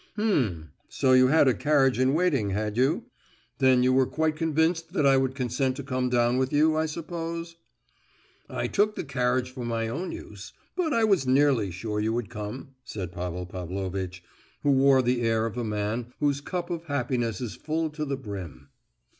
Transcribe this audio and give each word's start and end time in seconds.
"H'm! 0.17 0.71
so 0.89 1.11
you 1.13 1.27
had 1.27 1.47
a 1.47 1.53
carriage 1.53 1.99
in 1.99 2.15
waiting, 2.15 2.49
had 2.49 2.75
you? 2.75 3.05
Then 3.59 3.83
you 3.83 3.93
were 3.93 4.07
quite 4.07 4.35
convinced 4.35 4.93
that 4.93 5.05
I 5.05 5.15
would 5.15 5.35
consent 5.35 5.75
to 5.75 5.83
come 5.83 6.09
down 6.09 6.39
with 6.39 6.51
you, 6.51 6.75
I 6.75 6.87
suppose?" 6.87 7.57
"I 8.49 8.65
took 8.65 8.95
the 8.95 9.03
carriage 9.03 9.51
for 9.51 9.63
my 9.63 9.87
own 9.87 10.11
use, 10.11 10.53
but 10.75 10.91
I 10.91 11.03
was 11.03 11.27
nearly 11.27 11.69
sure 11.69 11.99
you 11.99 12.13
would 12.13 12.31
come," 12.31 12.73
said 12.83 13.11
Pavel 13.11 13.45
Pavlovitch, 13.45 14.23
who 14.63 14.71
wore 14.71 15.03
the 15.03 15.21
air 15.21 15.45
of 15.45 15.55
a 15.55 15.63
man 15.63 16.13
whose 16.19 16.41
cup 16.41 16.71
of 16.71 16.85
happiness 16.85 17.39
is 17.39 17.53
full 17.53 17.91
to 17.91 18.03
the 18.03 18.17
brim. 18.17 18.69